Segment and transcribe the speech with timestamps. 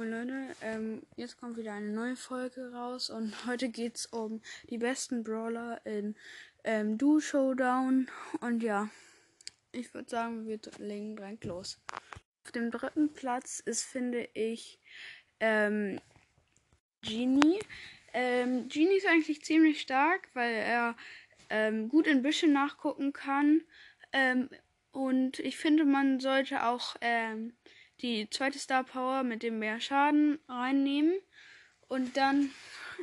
[0.00, 4.40] Moin Leute, ähm, jetzt kommt wieder eine neue Folge raus und heute geht es um
[4.70, 6.16] die besten Brawler in
[6.64, 8.08] ähm, Duo Showdown
[8.40, 8.88] und ja,
[9.72, 11.78] ich würde sagen, wir legen direkt los.
[12.46, 14.78] Auf dem dritten Platz ist, finde ich,
[15.38, 16.00] ähm,
[17.02, 17.58] Genie.
[18.14, 20.96] Ähm, Genie ist eigentlich ziemlich stark, weil er
[21.50, 23.60] ähm, gut in Büschen nachgucken kann
[24.14, 24.48] ähm,
[24.92, 27.52] und ich finde, man sollte auch ähm,
[28.02, 31.14] die zweite Star Power mit dem mehr Schaden reinnehmen.
[31.88, 32.50] Und dann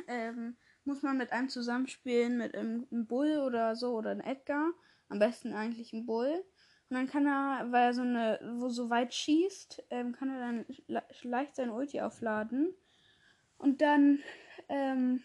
[0.06, 4.72] ähm, muss man mit einem zusammenspielen, mit einem, einem Bull oder so oder einem Edgar.
[5.08, 6.44] Am besten eigentlich ein Bull.
[6.90, 10.40] Und dann kann er, weil er so eine, wo so weit schießt, ähm, kann er
[10.40, 12.74] dann le leicht sein Ulti aufladen.
[13.58, 14.20] Und dann
[14.68, 15.22] ähm,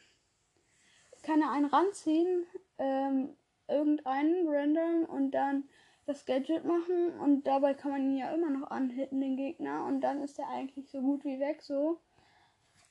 [1.21, 2.45] kann er einen ranziehen,
[2.77, 5.69] ähm, irgendeinen random und dann
[6.05, 10.02] das Gadget machen und dabei kann man ihn ja immer noch anhitten, den Gegner, und
[10.02, 11.99] dann ist er eigentlich so gut wie weg so.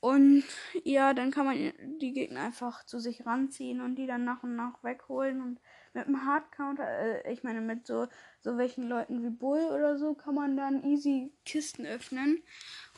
[0.03, 0.43] Und
[0.83, 4.53] ja, dann kann man die Gegner einfach zu sich ranziehen und die dann nach und
[4.53, 5.41] nach wegholen.
[5.41, 5.61] Und
[5.93, 8.07] mit einem Hardcounter, äh, ich meine mit so,
[8.41, 12.43] so welchen Leuten wie Bull oder so, kann man dann easy Kisten öffnen.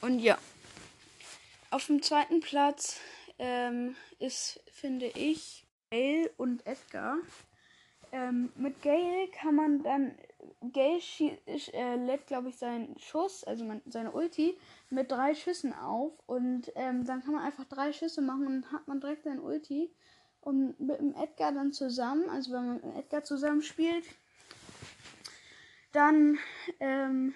[0.02, 0.40] Und ja,
[1.70, 3.00] auf dem zweiten Platz
[3.38, 7.18] ähm, ist, finde ich, Bale und Edgar.
[8.16, 10.16] Ähm, mit Gale kann man dann.
[10.72, 11.02] Gale
[11.74, 14.58] äh, lädt, glaube ich, seinen Schuss, also man, seine Ulti,
[14.90, 16.14] mit drei Schüssen auf.
[16.26, 19.92] Und ähm, dann kann man einfach drei Schüsse machen und hat man direkt sein Ulti.
[20.40, 24.06] Und mit dem Edgar dann zusammen, also wenn man mit dem Edgar zusammen spielt,
[25.92, 26.38] dann
[26.80, 27.34] ähm,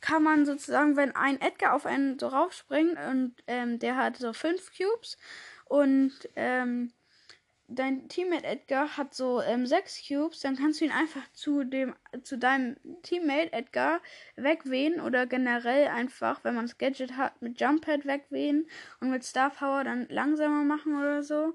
[0.00, 4.32] kann man sozusagen, wenn ein Edgar auf einen so raufspringt und ähm, der hat so
[4.32, 5.16] fünf Cubes
[5.64, 6.92] und ähm,
[7.68, 11.94] dein Teammate Edgar hat so ähm, sechs Cubes, dann kannst du ihn einfach zu dem
[12.22, 14.00] zu deinem Teammate Edgar
[14.36, 18.68] wegwehen oder generell einfach, wenn man das Gadget hat, mit Jump Pad wegwehen
[19.00, 21.54] und mit Star Power dann langsamer machen oder so.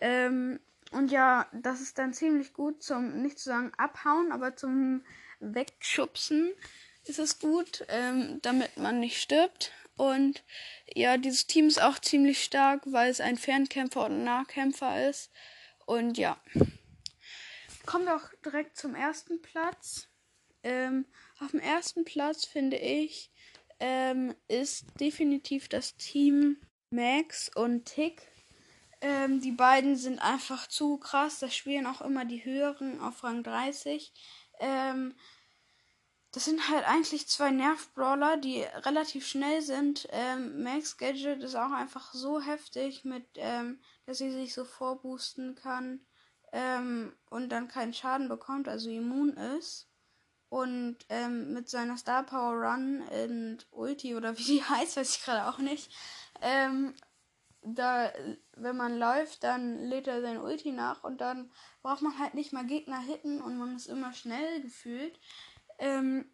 [0.00, 0.58] Ähm,
[0.90, 5.04] und ja, das ist dann ziemlich gut zum, nicht zu sagen abhauen, aber zum
[5.40, 6.52] Wegschubsen
[7.04, 9.72] ist es gut, ähm, damit man nicht stirbt.
[9.96, 10.42] Und
[10.94, 15.30] ja, dieses Team ist auch ziemlich stark, weil es ein Fernkämpfer und ein Nahkämpfer ist.
[15.86, 16.40] Und ja.
[17.86, 20.08] Kommen wir auch direkt zum ersten Platz.
[20.62, 21.06] Ähm,
[21.40, 23.32] auf dem ersten Platz finde ich,
[23.80, 26.56] ähm, ist definitiv das Team
[26.90, 28.22] Max und Tick.
[29.00, 31.40] Ähm, die beiden sind einfach zu krass.
[31.40, 34.12] Da spielen auch immer die höheren auf Rang 30.
[34.60, 35.14] Ähm,
[36.32, 40.08] das sind halt eigentlich zwei Nerv-Brawler, die relativ schnell sind.
[40.10, 45.54] Ähm, Max Gadget ist auch einfach so heftig, mit, ähm, dass sie sich so vorboosten
[45.54, 46.00] kann
[46.52, 49.88] ähm, und dann keinen Schaden bekommt, also immun ist.
[50.48, 55.24] Und ähm, mit seiner Star Power Run und Ulti oder wie die heißt, weiß ich
[55.24, 55.90] gerade auch nicht.
[56.40, 56.94] Ähm,
[57.62, 58.10] da,
[58.56, 61.50] wenn man läuft, dann lädt er sein Ulti nach und dann
[61.82, 65.18] braucht man halt nicht mal Gegner hitten und man ist immer schnell gefühlt.
[65.78, 66.26] Ähm,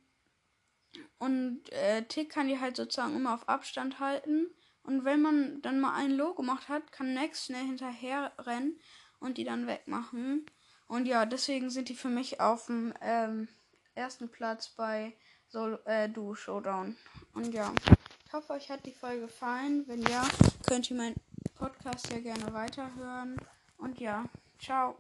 [1.18, 4.46] und äh, Tick kann die halt sozusagen immer auf Abstand halten.
[4.82, 8.80] Und wenn man dann mal ein Low gemacht hat, kann Max schnell hinterher rennen
[9.20, 10.46] und die dann wegmachen.
[10.86, 13.48] Und ja, deswegen sind die für mich auf dem ähm,
[13.94, 15.14] ersten Platz bei
[15.48, 16.96] Sol äh, Duo Showdown.
[17.34, 17.74] Und ja,
[18.26, 19.84] ich hoffe, euch hat die Folge gefallen.
[19.86, 20.26] Wenn ja,
[20.66, 21.16] könnt ihr meinen
[21.54, 23.36] Podcast ja gerne weiterhören.
[23.76, 24.24] Und ja,
[24.58, 24.96] ciao.